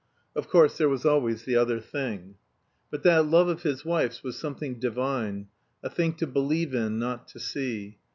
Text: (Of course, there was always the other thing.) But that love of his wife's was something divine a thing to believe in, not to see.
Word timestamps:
(Of 0.35 0.47
course, 0.49 0.79
there 0.79 0.89
was 0.89 1.05
always 1.05 1.43
the 1.43 1.55
other 1.55 1.79
thing.) 1.79 2.33
But 2.89 3.03
that 3.03 3.27
love 3.27 3.47
of 3.47 3.61
his 3.61 3.85
wife's 3.85 4.23
was 4.23 4.35
something 4.35 4.79
divine 4.79 5.45
a 5.83 5.91
thing 5.91 6.13
to 6.15 6.25
believe 6.25 6.73
in, 6.73 6.97
not 6.97 7.27
to 7.27 7.39
see. 7.39 7.99